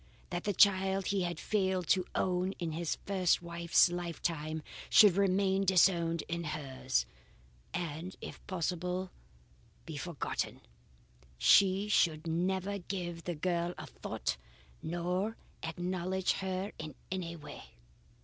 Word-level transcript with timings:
That 0.31 0.45
the 0.45 0.53
child 0.53 1.09
he 1.09 1.21
had 1.21 1.39
failed 1.39 1.87
to 1.89 2.07
own 2.15 2.53
in 2.53 2.71
his 2.71 2.97
first 3.05 3.43
wife's 3.43 3.87
lifetime 3.89 4.63
should 4.89 5.15
remain 5.15 5.63
disowned 5.63 6.23
in 6.27 6.43
hers, 6.45 7.05
and 7.71 8.15
if 8.19 8.43
possible 8.47 9.11
be 9.85 9.97
forgotten. 9.97 10.61
She 11.37 11.87
should 11.87 12.25
never 12.25 12.79
give 12.79 13.25
the 13.25 13.35
girl 13.35 13.75
a 13.77 13.85
thought 13.85 14.37
nor 14.81 15.37
acknowledge 15.61 16.31
her 16.31 16.71
in 16.79 16.95
any 17.11 17.35
way. 17.35 17.65